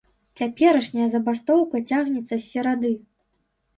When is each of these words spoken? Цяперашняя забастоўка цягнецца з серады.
Цяперашняя 0.39 1.05
забастоўка 1.15 1.83
цягнецца 1.93 2.33
з 2.37 2.43
серады. 2.49 2.91